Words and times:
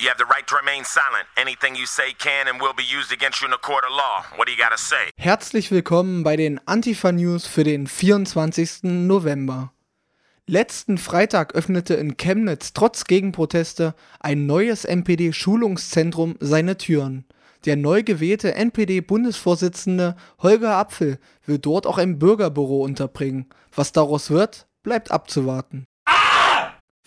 You 0.00 0.08
have 0.08 0.18
the 0.18 0.24
right 0.24 0.44
to 0.48 0.56
remain 0.56 0.84
silent. 0.84 1.26
Anything 1.36 1.76
you 1.76 1.86
say 1.86 2.12
can 2.18 2.48
and 2.48 2.60
will 2.60 2.74
be 2.74 2.82
used 2.82 3.12
against 3.12 3.40
you 3.40 3.46
in 3.46 3.54
a 3.54 3.58
court 3.58 3.84
of 3.84 3.90
law. 3.90 4.24
What 4.36 4.48
do 4.48 4.52
you 4.52 4.58
gotta 4.58 4.76
say? 4.76 5.10
Herzlich 5.16 5.70
willkommen 5.70 6.24
bei 6.24 6.34
den 6.34 6.60
Antifa 6.66 7.12
News 7.12 7.46
für 7.46 7.62
den 7.62 7.86
24. 7.86 8.82
November. 8.82 9.72
Letzten 10.46 10.98
Freitag 10.98 11.54
öffnete 11.54 11.94
in 11.94 12.16
Chemnitz 12.16 12.72
trotz 12.72 13.04
Gegenproteste 13.04 13.94
ein 14.18 14.46
neues 14.46 14.84
NPD-Schulungszentrum 14.84 16.38
seine 16.40 16.76
Türen. 16.76 17.24
Der 17.64 17.76
neu 17.76 18.02
gewählte 18.02 18.56
NPD-Bundesvorsitzende 18.56 20.16
Holger 20.42 20.76
Apfel 20.76 21.20
will 21.46 21.58
dort 21.58 21.86
auch 21.86 21.98
ein 21.98 22.18
Bürgerbüro 22.18 22.82
unterbringen. 22.82 23.48
Was 23.72 23.92
daraus 23.92 24.30
wird, 24.30 24.66
bleibt 24.82 25.12
abzuwarten. 25.12 25.86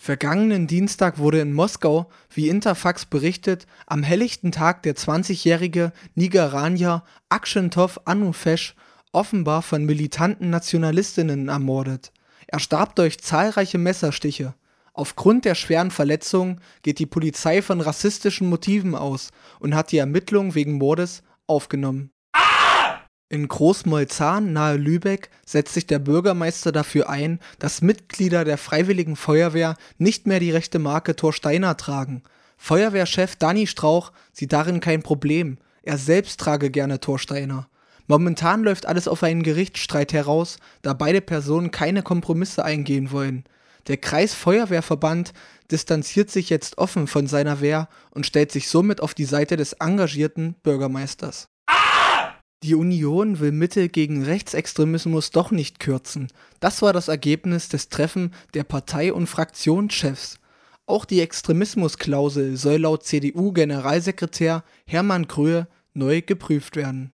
Vergangenen 0.00 0.68
Dienstag 0.68 1.18
wurde 1.18 1.40
in 1.40 1.52
Moskau, 1.52 2.08
wie 2.30 2.48
Interfax 2.48 3.04
berichtet, 3.04 3.66
am 3.86 4.04
helllichten 4.04 4.52
Tag 4.52 4.84
der 4.84 4.94
20-jährige 4.94 5.92
Nigeranier 6.14 7.02
Akshentov 7.28 8.00
Anufesh 8.04 8.76
offenbar 9.12 9.60
von 9.60 9.84
militanten 9.84 10.50
Nationalistinnen 10.50 11.48
ermordet. 11.48 12.12
Er 12.46 12.60
starb 12.60 12.94
durch 12.94 13.20
zahlreiche 13.20 13.78
Messerstiche. 13.78 14.54
Aufgrund 14.94 15.44
der 15.44 15.56
schweren 15.56 15.90
Verletzungen 15.90 16.60
geht 16.82 17.00
die 17.00 17.06
Polizei 17.06 17.60
von 17.60 17.80
rassistischen 17.80 18.48
Motiven 18.48 18.94
aus 18.94 19.30
und 19.58 19.74
hat 19.74 19.90
die 19.92 19.98
Ermittlungen 19.98 20.54
wegen 20.54 20.74
Mordes 20.74 21.22
aufgenommen. 21.46 22.12
In 23.30 23.46
Großmolzahn 23.46 24.54
nahe 24.54 24.78
Lübeck 24.78 25.28
setzt 25.44 25.74
sich 25.74 25.86
der 25.86 25.98
Bürgermeister 25.98 26.72
dafür 26.72 27.10
ein, 27.10 27.40
dass 27.58 27.82
Mitglieder 27.82 28.44
der 28.44 28.56
Freiwilligen 28.56 29.16
Feuerwehr 29.16 29.76
nicht 29.98 30.26
mehr 30.26 30.40
die 30.40 30.50
rechte 30.50 30.78
Marke 30.78 31.14
Thorsteiner 31.14 31.76
tragen. 31.76 32.22
Feuerwehrchef 32.56 33.36
Danny 33.36 33.66
Strauch 33.66 34.12
sieht 34.32 34.54
darin 34.54 34.80
kein 34.80 35.02
Problem. 35.02 35.58
Er 35.82 35.98
selbst 35.98 36.40
trage 36.40 36.70
gerne 36.70 37.00
Thorsteiner. 37.00 37.68
Momentan 38.06 38.64
läuft 38.64 38.86
alles 38.86 39.06
auf 39.06 39.22
einen 39.22 39.42
Gerichtsstreit 39.42 40.14
heraus, 40.14 40.56
da 40.80 40.94
beide 40.94 41.20
Personen 41.20 41.70
keine 41.70 42.02
Kompromisse 42.02 42.64
eingehen 42.64 43.12
wollen. 43.12 43.44
Der 43.88 43.98
Kreisfeuerwehrverband 43.98 45.34
distanziert 45.70 46.30
sich 46.30 46.48
jetzt 46.48 46.78
offen 46.78 47.06
von 47.06 47.26
seiner 47.26 47.60
Wehr 47.60 47.90
und 48.10 48.24
stellt 48.24 48.52
sich 48.52 48.70
somit 48.70 49.02
auf 49.02 49.12
die 49.12 49.26
Seite 49.26 49.58
des 49.58 49.74
engagierten 49.74 50.54
Bürgermeisters. 50.62 51.50
Die 52.64 52.74
Union 52.74 53.38
will 53.38 53.52
Mittel 53.52 53.88
gegen 53.88 54.24
Rechtsextremismus 54.24 55.30
doch 55.30 55.52
nicht 55.52 55.78
kürzen. 55.78 56.26
Das 56.58 56.82
war 56.82 56.92
das 56.92 57.06
Ergebnis 57.06 57.68
des 57.68 57.88
Treffen 57.88 58.34
der 58.52 58.64
Partei- 58.64 59.12
und 59.12 59.28
Fraktionschefs. 59.28 60.40
Auch 60.84 61.04
die 61.04 61.20
Extremismusklausel 61.20 62.56
soll 62.56 62.78
laut 62.78 63.04
CDU-Generalsekretär 63.04 64.64
Hermann 64.86 65.28
Kröhe 65.28 65.68
neu 65.94 66.20
geprüft 66.22 66.74
werden. 66.74 67.12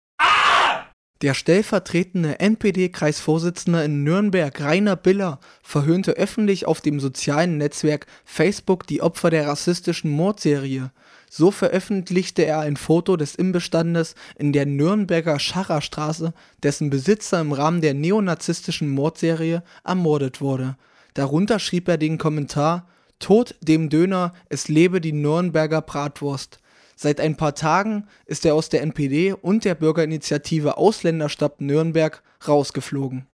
Der 1.21 1.33
stellvertretende 1.35 2.39
NPD-Kreisvorsitzende 2.39 3.83
in 3.83 4.03
Nürnberg, 4.03 4.59
Rainer 4.59 4.95
Biller, 4.95 5.39
verhöhnte 5.63 6.13
öffentlich 6.13 6.65
auf 6.65 6.81
dem 6.81 6.99
sozialen 6.99 7.57
Netzwerk 7.57 8.07
Facebook 8.25 8.87
die 8.87 9.01
Opfer 9.01 9.29
der 9.29 9.47
rassistischen 9.47 10.11
Mordserie. 10.11 10.91
So 11.33 11.49
veröffentlichte 11.49 12.45
er 12.45 12.59
ein 12.59 12.75
Foto 12.75 13.15
des 13.15 13.35
Imbestandes 13.35 14.15
in 14.37 14.51
der 14.51 14.65
Nürnberger 14.65 15.39
Scharrerstraße, 15.39 16.33
dessen 16.61 16.89
Besitzer 16.89 17.39
im 17.39 17.53
Rahmen 17.53 17.79
der 17.79 17.93
neonazistischen 17.93 18.89
Mordserie 18.89 19.63
ermordet 19.85 20.41
wurde. 20.41 20.75
Darunter 21.13 21.59
schrieb 21.59 21.87
er 21.87 21.97
den 21.97 22.17
Kommentar 22.17 22.85
Tod 23.19 23.55
dem 23.61 23.89
Döner, 23.89 24.33
es 24.49 24.67
lebe 24.67 24.99
die 24.99 25.13
Nürnberger 25.13 25.81
Bratwurst. 25.81 26.59
Seit 26.97 27.21
ein 27.21 27.37
paar 27.37 27.55
Tagen 27.55 28.07
ist 28.25 28.45
er 28.45 28.53
aus 28.53 28.67
der 28.67 28.81
NPD 28.81 29.31
und 29.31 29.63
der 29.63 29.75
Bürgerinitiative 29.75 30.75
Ausländerstadt 30.75 31.61
Nürnberg 31.61 32.21
rausgeflogen. 32.45 33.30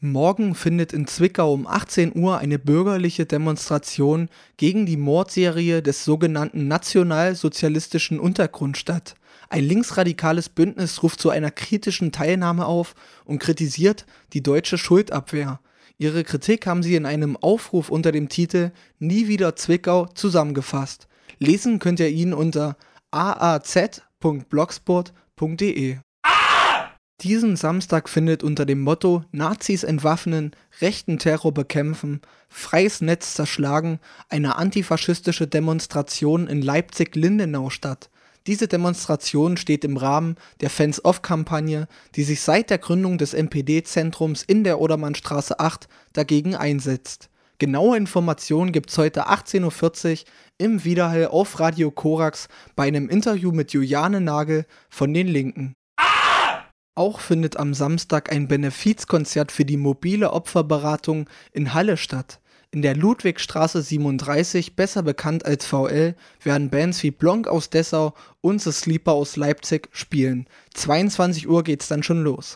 Morgen 0.00 0.54
findet 0.54 0.92
in 0.92 1.06
Zwickau 1.06 1.54
um 1.54 1.66
18 1.66 2.14
Uhr 2.14 2.36
eine 2.38 2.58
bürgerliche 2.58 3.24
Demonstration 3.24 4.28
gegen 4.58 4.84
die 4.84 4.98
Mordserie 4.98 5.80
des 5.82 6.04
sogenannten 6.04 6.68
nationalsozialistischen 6.68 8.20
Untergrund 8.20 8.76
statt. 8.76 9.14
Ein 9.48 9.64
linksradikales 9.64 10.50
Bündnis 10.50 11.02
ruft 11.02 11.20
zu 11.20 11.30
einer 11.30 11.50
kritischen 11.50 12.12
Teilnahme 12.12 12.66
auf 12.66 12.94
und 13.24 13.38
kritisiert 13.38 14.04
die 14.32 14.42
deutsche 14.42 14.78
Schuldabwehr. 14.78 15.60
Ihre 15.96 16.24
Kritik 16.24 16.66
haben 16.66 16.82
sie 16.82 16.96
in 16.96 17.06
einem 17.06 17.36
Aufruf 17.36 17.88
unter 17.88 18.10
dem 18.12 18.28
Titel 18.28 18.72
Nie 18.98 19.28
wieder 19.28 19.56
Zwickau 19.56 20.04
zusammengefasst. 20.06 21.06
Lesen 21.38 21.78
könnt 21.78 22.00
ihr 22.00 22.08
ihn 22.08 22.34
unter 22.34 22.76
aaz.blogspot.de. 23.10 25.98
Diesen 27.20 27.54
Samstag 27.56 28.08
findet 28.08 28.42
unter 28.42 28.66
dem 28.66 28.80
Motto 28.80 29.22
Nazis 29.30 29.84
entwaffnen, 29.84 30.50
rechten 30.80 31.18
Terror 31.18 31.54
bekämpfen, 31.54 32.20
freies 32.48 33.00
Netz 33.00 33.34
zerschlagen 33.34 34.00
eine 34.28 34.56
antifaschistische 34.56 35.46
Demonstration 35.46 36.48
in 36.48 36.60
Leipzig-Lindenau 36.60 37.70
statt. 37.70 38.10
Diese 38.46 38.68
Demonstration 38.68 39.56
steht 39.56 39.84
im 39.84 39.96
Rahmen 39.96 40.36
der 40.60 40.68
Fans-Off-Kampagne, 40.70 41.86
die 42.14 42.24
sich 42.24 42.42
seit 42.42 42.68
der 42.68 42.78
Gründung 42.78 43.16
des 43.16 43.32
NPD-Zentrums 43.32 44.42
in 44.42 44.64
der 44.64 44.80
Odermannstraße 44.80 45.60
8 45.60 45.88
dagegen 46.12 46.54
einsetzt. 46.56 47.30
Genaue 47.58 47.96
Informationen 47.96 48.72
gibt's 48.72 48.98
heute 48.98 49.28
18.40 49.28 50.10
Uhr 50.10 50.18
im 50.58 50.84
Wiederhall 50.84 51.28
auf 51.28 51.60
Radio 51.60 51.90
Korax 51.90 52.48
bei 52.74 52.88
einem 52.88 53.08
Interview 53.08 53.52
mit 53.52 53.72
Juliane 53.72 54.20
Nagel 54.20 54.66
von 54.90 55.14
den 55.14 55.28
Linken. 55.28 55.74
Auch 56.96 57.18
findet 57.18 57.56
am 57.56 57.74
Samstag 57.74 58.30
ein 58.30 58.46
Benefizkonzert 58.46 59.50
für 59.50 59.64
die 59.64 59.76
mobile 59.76 60.32
Opferberatung 60.32 61.28
in 61.52 61.74
Halle 61.74 61.96
statt. 61.96 62.40
In 62.70 62.82
der 62.82 62.96
Ludwigstraße 62.96 63.82
37, 63.82 64.76
besser 64.76 65.02
bekannt 65.02 65.44
als 65.44 65.66
VL, 65.66 66.14
werden 66.42 66.70
Bands 66.70 67.02
wie 67.02 67.10
Blanc 67.10 67.48
aus 67.48 67.70
Dessau 67.70 68.14
und 68.40 68.60
The 68.60 68.72
Sleeper 68.72 69.12
aus 69.12 69.36
Leipzig 69.36 69.88
spielen. 69.92 70.46
22 70.74 71.48
Uhr 71.48 71.64
geht's 71.64 71.88
dann 71.88 72.02
schon 72.02 72.22
los. 72.22 72.54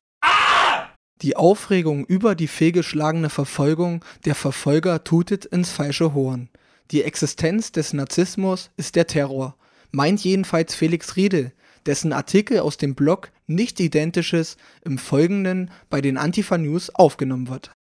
Die 1.22 1.36
Aufregung 1.36 2.04
über 2.04 2.36
die 2.36 2.46
fehlgeschlagene 2.46 3.30
Verfolgung 3.30 4.04
der 4.24 4.36
Verfolger 4.36 5.02
tutet 5.02 5.46
ins 5.46 5.70
falsche 5.70 6.14
Horn. 6.14 6.48
Die 6.92 7.02
Existenz 7.02 7.72
des 7.72 7.92
Narzissmus 7.92 8.70
ist 8.76 8.94
der 8.94 9.08
Terror, 9.08 9.56
meint 9.90 10.20
jedenfalls 10.22 10.76
Felix 10.76 11.16
Riedel, 11.16 11.52
dessen 11.88 12.12
Artikel 12.12 12.60
aus 12.60 12.76
dem 12.76 12.94
Blog 12.94 13.32
nicht 13.46 13.80
Identisches 13.80 14.58
im 14.84 14.98
Folgenden 14.98 15.70
bei 15.88 16.02
den 16.02 16.18
Antifa 16.18 16.58
News 16.58 16.90
aufgenommen 16.90 17.48
wird. 17.48 17.72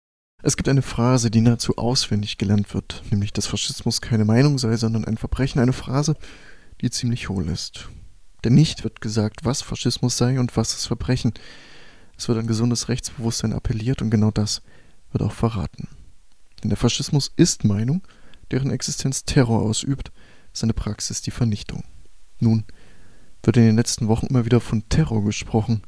Es 0.42 0.56
gibt 0.56 0.68
eine 0.68 0.82
Phrase, 0.82 1.30
die 1.30 1.42
nahezu 1.42 1.76
auswendig 1.76 2.38
gelernt 2.38 2.72
wird, 2.72 3.02
nämlich 3.10 3.34
dass 3.34 3.46
Faschismus 3.46 4.00
keine 4.00 4.24
Meinung 4.24 4.56
sei, 4.56 4.76
sondern 4.76 5.04
ein 5.04 5.18
Verbrechen, 5.18 5.60
eine 5.60 5.74
Phrase, 5.74 6.16
die 6.80 6.90
ziemlich 6.90 7.28
hohl 7.28 7.48
ist. 7.48 7.88
Denn 8.44 8.54
nicht 8.54 8.82
wird 8.82 9.02
gesagt, 9.02 9.44
was 9.44 9.60
Faschismus 9.60 10.16
sei 10.16 10.40
und 10.40 10.56
was 10.56 10.70
das 10.70 10.86
Verbrechen. 10.86 11.34
Es 12.16 12.28
wird 12.28 12.38
an 12.38 12.46
gesundes 12.46 12.88
Rechtsbewusstsein 12.88 13.52
appelliert 13.52 14.00
und 14.00 14.10
genau 14.10 14.30
das 14.30 14.62
wird 15.12 15.22
auch 15.22 15.32
verraten. 15.32 15.86
Denn 16.62 16.70
der 16.70 16.78
Faschismus 16.78 17.30
ist 17.36 17.64
Meinung, 17.64 18.06
deren 18.50 18.70
Existenz 18.70 19.24
Terror 19.24 19.60
ausübt, 19.60 20.12
seine 20.54 20.72
Praxis 20.72 21.20
die 21.20 21.30
Vernichtung. 21.30 21.84
Nun 22.40 22.64
wird 23.42 23.56
in 23.56 23.64
den 23.64 23.76
letzten 23.76 24.08
Wochen 24.08 24.26
immer 24.26 24.44
wieder 24.44 24.60
von 24.60 24.88
Terror 24.88 25.24
gesprochen. 25.24 25.82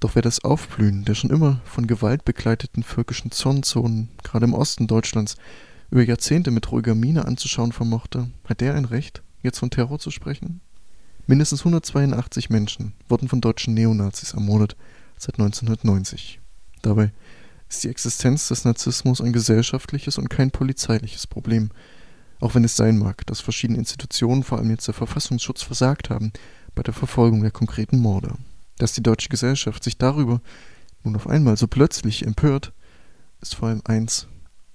Doch 0.00 0.14
wer 0.14 0.22
das 0.22 0.44
Aufblühen 0.44 1.04
der 1.04 1.14
schon 1.14 1.30
immer 1.30 1.60
von 1.64 1.86
Gewalt 1.86 2.24
begleiteten 2.24 2.82
völkischen 2.82 3.30
Zornzonen, 3.30 4.10
gerade 4.22 4.44
im 4.44 4.54
Osten 4.54 4.86
Deutschlands, 4.86 5.36
über 5.90 6.02
Jahrzehnte 6.02 6.50
mit 6.50 6.70
ruhiger 6.72 6.94
Miene 6.94 7.24
anzuschauen 7.24 7.72
vermochte, 7.72 8.30
hat 8.48 8.60
der 8.60 8.74
ein 8.74 8.84
Recht, 8.84 9.22
jetzt 9.42 9.58
von 9.58 9.70
Terror 9.70 9.98
zu 9.98 10.10
sprechen? 10.10 10.60
Mindestens 11.26 11.60
182 11.60 12.50
Menschen 12.50 12.92
wurden 13.08 13.28
von 13.28 13.40
deutschen 13.40 13.74
Neonazis 13.74 14.34
ermordet 14.34 14.76
seit 15.16 15.38
1990. 15.38 16.40
Dabei 16.82 17.12
ist 17.68 17.82
die 17.82 17.88
Existenz 17.88 18.48
des 18.48 18.64
Narzissmus 18.64 19.20
ein 19.20 19.32
gesellschaftliches 19.32 20.18
und 20.18 20.28
kein 20.28 20.50
polizeiliches 20.50 21.26
Problem. 21.26 21.70
Auch 22.40 22.54
wenn 22.54 22.64
es 22.64 22.76
sein 22.76 22.98
mag, 22.98 23.24
dass 23.26 23.40
verschiedene 23.40 23.78
Institutionen, 23.78 24.42
vor 24.42 24.58
allem 24.58 24.70
jetzt 24.70 24.86
der 24.86 24.94
Verfassungsschutz, 24.94 25.62
versagt 25.62 26.10
haben 26.10 26.32
bei 26.74 26.82
der 26.82 26.94
Verfolgung 26.94 27.42
der 27.42 27.50
konkreten 27.50 27.98
Morde. 27.98 28.34
Dass 28.78 28.92
die 28.92 29.02
deutsche 29.02 29.28
Gesellschaft 29.28 29.84
sich 29.84 29.98
darüber 29.98 30.40
nun 31.02 31.16
auf 31.16 31.26
einmal 31.26 31.56
so 31.56 31.66
plötzlich 31.68 32.24
empört, 32.24 32.72
ist 33.40 33.54
vor 33.54 33.68
allem 33.68 33.82
eins 33.84 34.26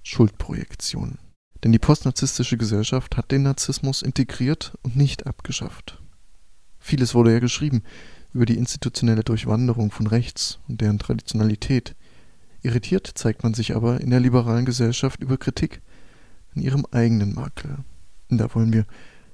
Schuldprojektion. 0.02 1.18
Denn 1.62 1.72
die 1.72 1.78
postnarzisstische 1.78 2.56
Gesellschaft 2.56 3.16
hat 3.16 3.30
den 3.30 3.42
Narzissmus 3.42 4.02
integriert 4.02 4.78
und 4.82 4.96
nicht 4.96 5.26
abgeschafft. 5.26 6.00
Vieles 6.78 7.14
wurde 7.14 7.32
ja 7.32 7.38
geschrieben 7.38 7.82
über 8.32 8.46
die 8.46 8.56
institutionelle 8.56 9.24
Durchwanderung 9.24 9.90
von 9.90 10.06
rechts 10.06 10.58
und 10.68 10.80
deren 10.80 10.98
Traditionalität. 10.98 11.94
Irritiert 12.62 13.10
zeigt 13.14 13.42
man 13.42 13.54
sich 13.54 13.74
aber 13.74 14.00
in 14.00 14.10
der 14.10 14.20
liberalen 14.20 14.64
Gesellschaft 14.64 15.20
über 15.20 15.36
Kritik 15.36 15.82
an 16.54 16.62
ihrem 16.62 16.86
eigenen 16.90 17.34
Makel. 17.34 17.78
Und 18.30 18.38
da 18.38 18.54
wollen 18.54 18.72
wir 18.72 18.86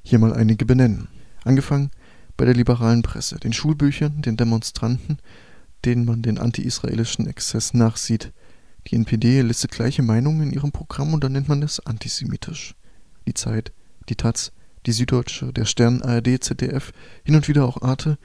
hier 0.03 0.19
mal 0.19 0.33
einige 0.33 0.65
benennen. 0.65 1.09
Angefangen 1.45 1.91
bei 2.37 2.45
der 2.45 2.55
liberalen 2.55 3.03
Presse, 3.03 3.37
den 3.37 3.53
Schulbüchern, 3.53 4.23
den 4.23 4.37
Demonstranten, 4.37 5.19
denen 5.85 6.05
man 6.05 6.23
den 6.23 6.39
anti-israelischen 6.39 7.27
Exzess 7.27 7.75
nachsieht. 7.75 8.33
Die 8.89 8.97
NPD 8.97 9.43
listet 9.43 9.71
gleiche 9.73 10.03
Meinungen 10.03 10.49
in 10.49 10.53
ihrem 10.53 10.73
Programm 10.73 11.15
und 11.15 11.25
dann 11.25 11.33
nennt 11.33 11.49
man 11.49 11.63
es 11.63 11.81
antisemitisch. 11.81 12.75
Die 13.27 13.35
Zeit, 13.35 13.73
die 14.09 14.17
Taz, 14.17 14.53
die 14.87 14.93
Süddeutsche, 14.93 15.53
der 15.53 15.65
Stern, 15.65 16.03
ARD, 16.03 16.43
ZDF, 16.43 16.93
hin 17.25 17.35
und 17.35 17.49
wieder 17.49 17.65
auch 17.65 17.83
Arte 17.83 18.19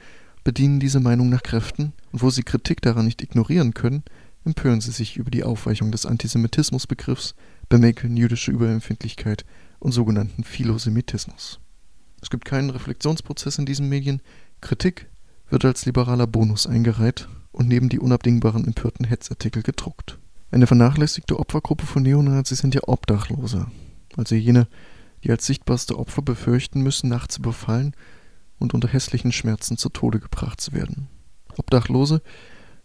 bedienen 0.44 0.80
diese 0.80 1.00
Meinung 1.00 1.28
nach 1.28 1.42
Kräften 1.42 1.92
und 2.12 2.22
wo 2.22 2.30
sie 2.30 2.42
Kritik 2.42 2.82
daran 2.82 3.04
nicht 3.04 3.22
ignorieren 3.22 3.74
können, 3.74 4.02
empören 4.44 4.80
sie 4.80 4.90
sich 4.90 5.16
über 5.16 5.30
die 5.30 5.44
Aufweichung 5.44 5.92
des 5.92 6.06
Antisemitismusbegriffs, 6.06 7.34
bemängeln 7.68 8.16
jüdische 8.16 8.50
Überempfindlichkeit 8.50 9.44
und 9.78 9.92
sogenannten 9.92 10.44
Philosemitismus. 10.44 11.60
Es 12.22 12.30
gibt 12.30 12.44
keinen 12.44 12.70
Reflexionsprozess 12.70 13.58
in 13.58 13.66
diesen 13.66 13.88
Medien, 13.88 14.22
Kritik 14.60 15.10
wird 15.48 15.64
als 15.64 15.84
liberaler 15.84 16.26
Bonus 16.26 16.66
eingereiht 16.66 17.28
und 17.50 17.68
neben 17.68 17.88
die 17.88 17.98
unabdingbaren 17.98 18.64
empörten 18.64 19.04
Hetzartikel 19.04 19.62
gedruckt. 19.62 20.18
Eine 20.50 20.66
vernachlässigte 20.66 21.38
Opfergruppe 21.38 21.84
von 21.84 22.02
Neonazis 22.02 22.60
sind 22.60 22.74
ja 22.74 22.82
Obdachlose, 22.86 23.66
also 24.16 24.34
jene, 24.34 24.68
die 25.24 25.30
als 25.30 25.46
sichtbarste 25.46 25.98
Opfer 25.98 26.22
befürchten 26.22 26.82
müssen, 26.82 27.08
nachts 27.08 27.38
überfallen 27.38 27.94
und 28.58 28.72
unter 28.72 28.88
hässlichen 28.88 29.32
Schmerzen 29.32 29.76
zu 29.76 29.88
Tode 29.88 30.20
gebracht 30.20 30.60
zu 30.60 30.72
werden. 30.72 31.08
Obdachlose 31.56 32.22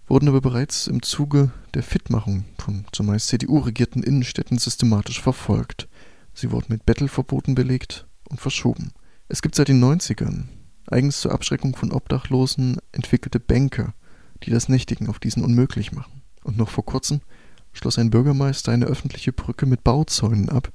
wurden 0.07 0.29
aber 0.29 0.41
bereits 0.41 0.87
im 0.87 1.03
Zuge 1.03 1.51
der 1.73 1.83
Fitmachung 1.83 2.45
von 2.57 2.85
zumeist 2.91 3.27
CDU-regierten 3.27 4.01
Innenstädten 4.01 4.57
systematisch 4.57 5.21
verfolgt. 5.21 5.87
Sie 6.33 6.51
wurden 6.51 6.67
mit 6.69 6.85
Bettelverboten 6.85 7.53
belegt 7.53 8.07
und 8.29 8.41
verschoben. 8.41 8.91
Es 9.29 9.41
gibt 9.41 9.55
seit 9.55 9.67
den 9.67 9.83
90ern 9.83 10.45
eigens 10.89 11.19
zur 11.19 11.33
Abschreckung 11.33 11.75
von 11.75 11.91
Obdachlosen 11.91 12.77
entwickelte 12.93 13.41
Bänke, 13.41 13.93
die 14.43 14.51
das 14.51 14.69
Nächtigen 14.69 15.09
auf 15.09 15.19
diesen 15.19 15.43
unmöglich 15.43 15.91
machen. 15.91 16.21
Und 16.43 16.57
noch 16.57 16.69
vor 16.69 16.85
kurzem 16.85 17.19
schloss 17.73 17.99
ein 17.99 18.09
Bürgermeister 18.09 18.71
eine 18.71 18.85
öffentliche 18.85 19.33
Brücke 19.33 19.65
mit 19.65 19.83
Bauzäunen 19.83 20.49
ab, 20.49 20.71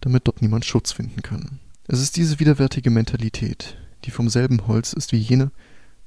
damit 0.00 0.26
dort 0.26 0.40
niemand 0.40 0.64
Schutz 0.64 0.92
finden 0.92 1.20
kann. 1.20 1.58
Es 1.88 2.00
ist 2.00 2.16
diese 2.16 2.40
widerwärtige 2.40 2.90
Mentalität, 2.90 3.76
die 4.04 4.10
vom 4.10 4.30
selben 4.30 4.66
Holz 4.66 4.94
ist 4.94 5.12
wie 5.12 5.18
jene, 5.18 5.50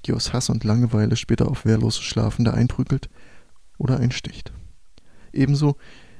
die 0.05 0.13
aus 0.13 0.33
Hass 0.33 0.49
und 0.49 0.63
Langeweile 0.63 1.15
später 1.15 1.47
auf 1.47 1.63
wehrlose 1.63 2.01
Schlafende 2.01 2.53
einprügelt 2.53 3.09
oder 3.77 3.99
einsticht. 3.99 4.51
Ebenso 5.31 5.77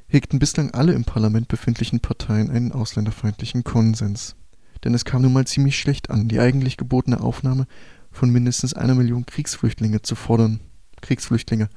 hegten 0.08 0.38
bislang 0.38 0.72
alle 0.72 0.94
im 0.94 1.06
Parlament 1.06 1.48
befindlichen 1.48 2.00
Parteien 2.00 2.52
einen 2.52 2.72
ausländerfeindlichen 2.72 3.64
Konsens. 3.64 4.36
Denn 4.84 4.94
es 4.94 5.06
kam 5.06 5.22
nun 5.22 5.34
mal 5.34 5.48
ziemlich 5.48 5.80
schlecht 5.80 6.10
an, 6.10 6.28
die 6.28 6.40
eigentlich 6.40 6.78
gebotene 6.78 7.22
Aufnahme 7.22 7.68
von 8.12 8.30
mindestens 8.30 8.74
einer 8.74 8.96
Million 8.96 9.26
Kriegsflüchtlinge 9.26 10.02
zu 10.02 10.16
fordern. 10.16 10.60
Kriegsflüchtlinge 11.02 11.70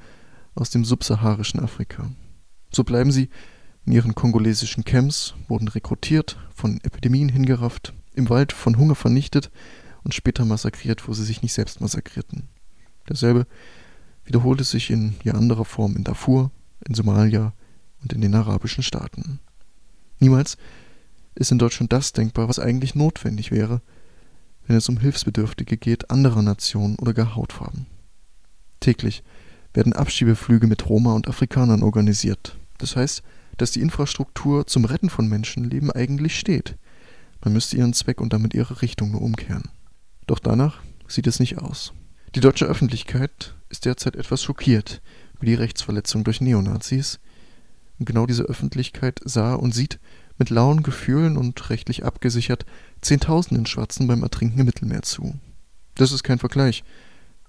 aus 0.55 0.69
dem 0.69 0.85
subsaharischen 0.85 1.59
Afrika. 1.59 2.09
So 2.71 2.83
bleiben 2.83 3.11
sie 3.11 3.29
in 3.85 3.93
ihren 3.93 4.15
kongolesischen 4.15 4.83
Camps, 4.83 5.35
wurden 5.47 5.67
rekrutiert, 5.67 6.37
von 6.53 6.79
Epidemien 6.83 7.29
hingerafft, 7.29 7.93
im 8.13 8.29
Wald 8.29 8.51
von 8.51 8.77
Hunger 8.77 8.95
vernichtet 8.95 9.49
und 10.03 10.13
später 10.13 10.45
massakriert, 10.45 11.07
wo 11.07 11.13
sie 11.13 11.23
sich 11.23 11.41
nicht 11.41 11.53
selbst 11.53 11.79
massakrierten. 11.79 12.49
Dasselbe 13.05 13.47
wiederholte 14.25 14.63
sich 14.63 14.89
in 14.89 15.15
ja 15.23 15.33
anderer 15.33 15.65
Form 15.65 15.95
in 15.95 16.03
Darfur, 16.03 16.51
in 16.85 16.95
Somalia 16.95 17.53
und 18.01 18.13
in 18.13 18.21
den 18.21 18.35
arabischen 18.35 18.83
Staaten. 18.83 19.39
Niemals 20.19 20.57
ist 21.37 21.51
in 21.51 21.59
Deutschland 21.59 21.93
das 21.93 22.13
denkbar, 22.13 22.49
was 22.49 22.59
eigentlich 22.59 22.95
notwendig 22.95 23.51
wäre, 23.51 23.81
wenn 24.65 24.75
es 24.75 24.89
um 24.89 24.97
Hilfsbedürftige 24.97 25.77
geht 25.77 26.09
anderer 26.09 26.41
Nationen 26.41 26.97
oder 26.97 27.13
gar 27.13 27.35
Hautfarben. 27.35 27.85
Täglich 28.79 29.23
werden 29.73 29.93
Abschiebeflüge 29.93 30.67
mit 30.67 30.89
Roma 30.89 31.13
und 31.13 31.27
Afrikanern 31.27 31.83
organisiert. 31.83 32.57
Das 32.77 32.95
heißt, 32.95 33.23
dass 33.57 33.71
die 33.71 33.81
Infrastruktur 33.81 34.67
zum 34.67 34.85
Retten 34.85 35.09
von 35.09 35.27
Menschenleben 35.27 35.91
eigentlich 35.91 36.37
steht. 36.37 36.75
Man 37.43 37.53
müsste 37.53 37.77
ihren 37.77 37.93
Zweck 37.93 38.21
und 38.21 38.33
damit 38.33 38.53
ihre 38.53 38.81
Richtung 38.81 39.11
nur 39.11 39.21
umkehren. 39.21 39.69
Doch 40.25 40.39
danach 40.39 40.81
sieht 41.07 41.27
es 41.27 41.39
nicht 41.39 41.57
aus. 41.57 41.93
Die 42.35 42.39
deutsche 42.39 42.65
Öffentlichkeit 42.65 43.55
ist 43.69 43.85
derzeit 43.85 44.15
etwas 44.15 44.43
schockiert 44.43 45.01
über 45.35 45.45
die 45.45 45.53
Rechtsverletzung 45.53 46.23
durch 46.23 46.41
Neonazis. 46.41 47.19
Und 47.99 48.05
genau 48.05 48.25
diese 48.25 48.43
Öffentlichkeit 48.43 49.19
sah 49.23 49.55
und 49.55 49.73
sieht 49.73 49.99
mit 50.37 50.49
lauen 50.49 50.83
Gefühlen 50.83 51.37
und 51.37 51.69
rechtlich 51.69 52.05
abgesichert 52.05 52.65
Zehntausenden 53.01 53.65
Schwarzen 53.65 54.07
beim 54.07 54.23
Ertrinken 54.23 54.59
im 54.59 54.65
Mittelmeer 54.65 55.01
zu. 55.01 55.35
Das 55.95 56.11
ist 56.11 56.23
kein 56.23 56.39
Vergleich, 56.39 56.83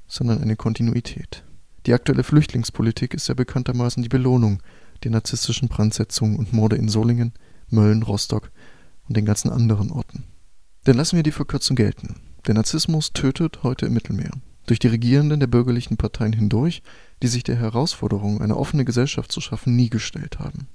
sondern 0.06 0.43
eine 0.43 0.56
Kontinuität. 0.56 1.44
Die 1.87 1.94
aktuelle 1.94 2.25
Flüchtlingspolitik 2.25 3.14
ist 3.14 3.29
ja 3.29 3.35
bekanntermaßen 3.35 4.02
die 4.02 4.08
Belohnung 4.08 4.62
der 5.05 5.11
narzisstischen 5.11 5.69
Brandsetzungen 5.69 6.37
und 6.37 6.52
Morde 6.52 6.76
in 6.76 6.88
Solingen, 6.88 7.32
Mölln, 7.70 8.02
Rostock 8.02 8.50
und 9.08 9.17
den 9.17 9.25
ganzen 9.25 9.50
anderen 9.50 9.90
Orten. 9.90 10.25
Denn 10.87 10.96
lassen 10.96 11.17
wir 11.17 11.23
die 11.23 11.32
Verkürzung 11.32 11.76
gelten. 11.76 12.17
Der 12.46 12.55
Narzissmus 12.55 13.12
tötet 13.12 13.62
heute 13.62 13.87
im 13.87 13.94
Mittelmeer. 13.94 14.31
Durch 14.67 14.79
die 14.79 14.88
Regierenden 14.88 15.40
der 15.40 15.46
bürgerlichen 15.46 15.96
Parteien 15.96 16.32
hindurch, 16.32 16.82
die 17.23 17.29
sich 17.29 17.43
der 17.43 17.56
Herausforderung, 17.56 18.43
eine 18.43 18.56
offene 18.56 18.85
Gesellschaft 18.85 19.32
zu 19.32 19.40
schaffen, 19.40 19.76
nie 19.76 19.88
gestellt 19.88 20.38
haben. 20.38 20.69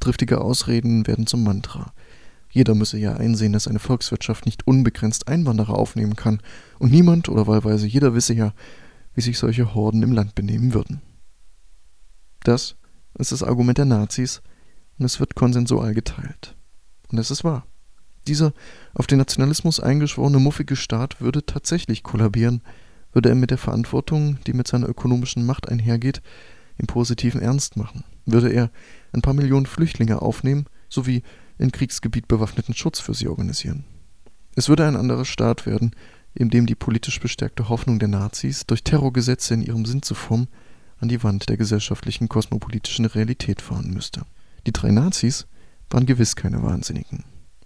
Triftige 0.00 0.40
Ausreden 0.40 1.06
werden 1.06 1.26
zum 1.26 1.42
Mantra. 1.44 1.92
Jeder 2.50 2.74
müsse 2.74 2.98
ja 2.98 3.14
einsehen, 3.14 3.52
dass 3.52 3.68
eine 3.68 3.78
Volkswirtschaft 3.78 4.46
nicht 4.46 4.66
unbegrenzt 4.66 5.28
Einwanderer 5.28 5.74
aufnehmen 5.74 6.16
kann, 6.16 6.40
und 6.78 6.90
niemand 6.90 7.28
oder 7.28 7.46
wahlweise 7.46 7.86
jeder 7.86 8.14
wisse 8.14 8.34
ja, 8.34 8.54
wie 9.14 9.20
sich 9.20 9.38
solche 9.38 9.74
Horden 9.74 10.02
im 10.02 10.12
Land 10.12 10.34
benehmen 10.34 10.74
würden. 10.74 11.02
Das 12.44 12.76
ist 13.18 13.32
das 13.32 13.42
Argument 13.42 13.78
der 13.78 13.84
Nazis, 13.84 14.42
und 14.98 15.04
es 15.04 15.20
wird 15.20 15.34
konsensual 15.34 15.94
geteilt. 15.94 16.56
Und 17.10 17.18
es 17.18 17.30
ist 17.30 17.44
wahr. 17.44 17.66
Dieser 18.26 18.52
auf 18.94 19.06
den 19.06 19.18
Nationalismus 19.18 19.80
eingeschworene 19.80 20.38
muffige 20.38 20.76
Staat 20.76 21.20
würde 21.20 21.46
tatsächlich 21.46 22.02
kollabieren, 22.02 22.62
würde 23.12 23.30
er 23.30 23.34
mit 23.34 23.50
der 23.50 23.58
Verantwortung, 23.58 24.38
die 24.46 24.52
mit 24.52 24.68
seiner 24.68 24.88
ökonomischen 24.88 25.46
Macht 25.46 25.68
einhergeht, 25.68 26.22
im 26.76 26.86
positiven 26.86 27.40
Ernst 27.40 27.76
machen. 27.76 28.04
Würde 28.30 28.52
er 28.52 28.70
ein 29.12 29.22
paar 29.22 29.34
Millionen 29.34 29.66
Flüchtlinge 29.66 30.20
aufnehmen 30.20 30.66
sowie 30.88 31.22
in 31.58 31.72
Kriegsgebiet 31.72 32.28
bewaffneten 32.28 32.74
Schutz 32.74 33.00
für 33.00 33.14
sie 33.14 33.28
organisieren. 33.28 33.84
Es 34.54 34.68
würde 34.68 34.86
ein 34.86 34.96
anderer 34.96 35.24
Staat 35.24 35.66
werden, 35.66 35.92
in 36.34 36.50
dem 36.50 36.66
die 36.66 36.74
politisch 36.74 37.20
bestärkte 37.20 37.68
Hoffnung 37.68 37.98
der 37.98 38.08
Nazis, 38.08 38.66
durch 38.66 38.84
Terrorgesetze 38.84 39.54
in 39.54 39.62
ihrem 39.62 39.86
Sinn 39.86 40.02
zu 40.02 40.14
formen, 40.14 40.48
an 40.98 41.08
die 41.08 41.22
Wand 41.22 41.48
der 41.48 41.56
gesellschaftlichen 41.56 42.28
kosmopolitischen 42.28 43.06
Realität 43.06 43.62
fahren 43.62 43.90
müsste. 43.92 44.22
Die 44.66 44.72
drei 44.72 44.90
Nazis 44.90 45.46
waren 45.90 46.06
gewiss 46.06 46.36
keine 46.36 46.62
Wahnsinnigen. 46.62 47.24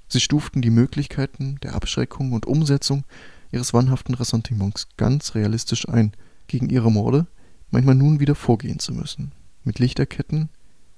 Sie 0.08 0.20
stuften 0.20 0.62
die 0.62 0.70
Möglichkeiten 0.70 1.58
der 1.62 1.74
Abschreckung 1.74 2.32
und 2.32 2.46
Umsetzung 2.46 3.04
ihres 3.50 3.74
wahnhaften 3.74 4.14
Ressentiments 4.14 4.88
ganz 4.96 5.34
realistisch 5.34 5.88
ein, 5.88 6.12
gegen 6.46 6.68
ihre 6.68 6.92
Morde 6.92 7.26
manchmal 7.70 7.94
nun 7.94 8.20
wieder 8.20 8.34
vorgehen 8.34 8.78
zu 8.78 8.92
müssen. 8.92 9.32
Mit 9.64 9.78
Lichterketten, 9.78 10.48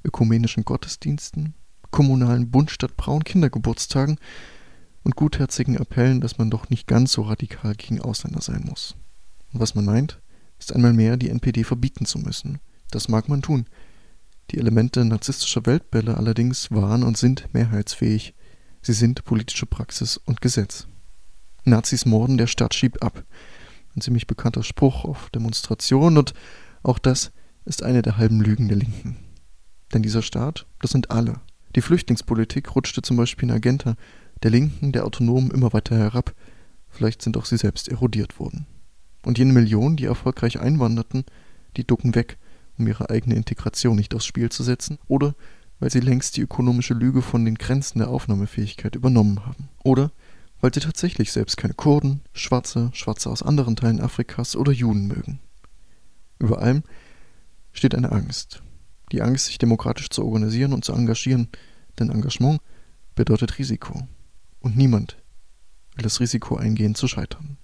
ökumenischen 0.05 0.65
Gottesdiensten, 0.65 1.55
kommunalen 1.91 2.51
Bund 2.51 2.71
statt 2.71 2.97
braunen 2.97 3.25
Kindergeburtstagen 3.25 4.19
und 5.03 5.17
gutherzigen 5.17 5.79
Appellen, 5.79 6.21
dass 6.21 6.39
man 6.39 6.51
doch 6.51 6.71
nicht 6.71 6.87
ganz 6.87 7.13
so 7.13 7.23
radikal 7.23 7.75
gegen 7.75 8.01
Ausländer 8.01 8.41
sein 8.41 8.65
muss. 8.69 8.97
Und 9.53 9.61
was 9.61 9.75
man 9.75 9.85
meint, 9.85 10.21
ist 10.59 10.73
einmal 10.73 10.93
mehr 10.93 11.17
die 11.17 11.29
NPD 11.29 11.63
verbieten 11.63 12.07
zu 12.07 12.19
müssen. 12.19 12.59
Das 12.91 13.09
mag 13.09 13.29
man 13.29 13.43
tun. 13.43 13.67
Die 14.51 14.59
Elemente 14.59 15.05
narzisstischer 15.05 15.67
Weltbälle 15.67 16.17
allerdings 16.17 16.71
waren 16.71 17.03
und 17.03 17.17
sind 17.17 17.49
mehrheitsfähig. 17.53 18.35
Sie 18.83 18.93
sind 18.93 19.25
politische 19.25 19.67
Praxis 19.67 20.17
und 20.17 20.41
Gesetz. 20.41 20.87
Nazis 21.65 22.07
morden, 22.07 22.39
der 22.39 22.47
Staat 22.47 22.75
schiebt 22.75 23.03
ab. 23.03 23.25
Ein 23.97 24.01
ziemlich 24.01 24.27
bekannter 24.27 24.63
Spruch 24.63 25.05
auf 25.05 25.31
Demonstrationen 25.31 26.19
und 26.19 26.35
auch 26.83 26.99
das 26.99 27.33
ist 27.65 27.83
eine 27.83 28.03
der 28.03 28.17
halben 28.17 28.41
Lügen 28.41 28.69
der 28.69 28.77
Linken. 28.77 29.17
Denn 29.93 30.03
dieser 30.03 30.23
Staat, 30.23 30.67
das 30.81 30.91
sind 30.91 31.11
alle. 31.11 31.41
Die 31.77 31.81
Flüchtlingspolitik 31.81 32.75
rutschte 32.75 33.03
zum 33.03 33.17
Beispiel 33.17 33.49
in 33.49 33.55
Agenta 33.55 33.97
der 34.43 34.51
Linken, 34.51 34.93
der 34.93 35.05
Autonomen 35.07 35.51
immer 35.51 35.73
weiter 35.73 35.97
herab. 35.97 36.35
Vielleicht 36.89 37.23
sind 37.23 37.37
auch 37.37 37.45
sie 37.45 37.57
selbst 37.57 37.89
erodiert 37.89 38.39
worden. 38.39 38.67
Und 39.25 39.39
jene 39.39 39.53
Millionen, 39.53 39.97
die 39.97 40.05
erfolgreich 40.05 40.61
einwanderten, 40.61 41.25
die 41.77 41.87
ducken 41.87 42.15
weg, 42.15 42.39
um 42.79 42.87
ihre 42.87 43.11
eigene 43.11 43.37
Integration 43.37 43.97
nicht 43.97 44.15
aufs 44.15 44.27
Spiel 44.27 44.51
zu 44.51 44.63
setzen, 44.63 44.99
oder 45.07 45.35
weil 45.81 45.91
sie 45.91 46.01
längst 46.01 46.37
die 46.37 46.43
ökonomische 46.43 46.95
Lüge 46.95 47.23
von 47.23 47.45
den 47.45 47.57
Grenzen 47.57 47.99
der 47.99 48.09
Aufnahmefähigkeit 48.09 48.95
übernommen 48.95 49.45
haben. 49.47 49.69
Oder 49.83 50.13
weil 50.61 50.73
sie 50.73 50.81
tatsächlich 50.81 51.33
selbst 51.33 51.57
keine 51.57 51.75
Kurden, 51.75 52.21
Schwarze, 52.33 52.91
Schwarze 52.93 53.31
aus 53.31 53.43
anderen 53.43 53.77
Teilen 53.77 54.01
Afrikas 54.01 54.57
oder 54.57 54.73
Juden 54.73 55.07
mögen. 55.07 55.41
Über 56.39 56.61
allem 56.61 56.85
steht 57.75 57.95
eine 57.95 58.13
Angst. 58.13 58.63
Die 59.13 59.21
Angst, 59.21 59.47
sich 59.47 59.59
demokratisch 59.59 60.09
zu 60.09 60.25
organisieren 60.25 60.73
und 60.73 60.85
zu 60.85 60.95
engagieren, 60.95 61.49
denn 61.99 62.11
Engagement 62.11 62.61
bedeutet 63.15 63.59
Risiko. 63.59 64.09
Und 64.61 64.77
niemand, 64.77 65.19
will 65.95 66.03
das 66.03 66.21
Risiko 66.21 66.57
eingehen 66.57 66.95
zu 66.95 67.07
scheitern. 67.07 67.59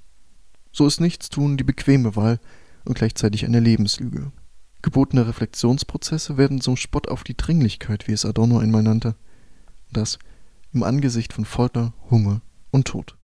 So 0.72 0.86
ist 0.86 1.00
Nichtstun 1.00 1.56
die 1.56 1.64
bequeme 1.64 2.14
Wahl 2.14 2.38
und 2.84 2.94
gleichzeitig 2.94 3.44
eine 3.44 3.60
Lebenslüge. 3.60 4.30
Gebotene 4.82 5.26
Reflexionsprozesse 5.26 6.36
werden 6.36 6.60
zum 6.60 6.76
Spott 6.76 7.08
auf 7.08 7.24
die 7.24 7.36
Dringlichkeit, 7.36 8.08
wie 8.08 8.12
es 8.12 8.24
Adorno 8.24 8.58
einmal 8.58 8.82
nannte. 8.82 9.14
Das 9.92 10.18
im 10.72 10.82
Angesicht 10.82 11.32
von 11.32 11.44
Folter, 11.44 11.92
Hunger 12.10 12.42
und 12.70 12.86
Tod. 12.86 13.16